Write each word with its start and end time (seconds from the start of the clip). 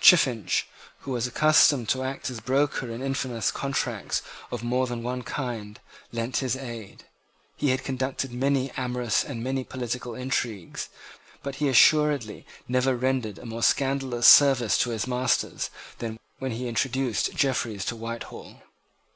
Chiffinch, 0.00 0.68
who 1.00 1.10
was 1.10 1.26
accustomed 1.26 1.88
to 1.88 2.04
act 2.04 2.30
as 2.30 2.38
broker 2.38 2.88
in 2.92 3.02
infamous 3.02 3.50
contracts 3.50 4.22
of 4.52 4.62
more 4.62 4.86
than 4.86 5.02
one 5.02 5.24
kind, 5.24 5.80
lent 6.12 6.36
his 6.36 6.54
aid. 6.54 7.06
He 7.56 7.70
had 7.70 7.82
conducted 7.82 8.32
many 8.32 8.70
amorous 8.76 9.24
and 9.24 9.42
many 9.42 9.64
political 9.64 10.14
intrigues; 10.14 10.90
but 11.42 11.56
he 11.56 11.66
assuredly 11.68 12.46
never 12.68 12.96
rendered 12.96 13.40
a 13.40 13.46
more 13.46 13.64
scandalous 13.64 14.28
service 14.28 14.78
to 14.78 14.90
his 14.90 15.08
masters 15.08 15.70
than 15.98 16.20
when 16.38 16.52
he 16.52 16.68
introduced 16.68 17.34
Jeffreys 17.34 17.84
to 17.86 17.96
Whitehall. 17.96 18.62